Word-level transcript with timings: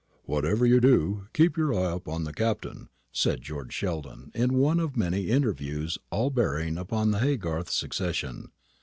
"Whatever 0.23 0.65
you 0.65 0.79
do, 0.79 1.27
keep 1.31 1.55
your 1.55 1.75
eye 1.75 1.91
upon 1.91 2.23
the 2.23 2.33
Captain," 2.33 2.89
said 3.11 3.43
George 3.43 3.71
Sheldon, 3.71 4.31
in 4.33 4.53
one 4.55 4.79
of 4.79 4.97
many 4.97 5.27
interviews, 5.29 5.99
all 6.09 6.31
bearing 6.31 6.79
upon 6.79 7.11
the 7.11 7.19
Haygarth 7.19 7.69
succession. 7.69 8.49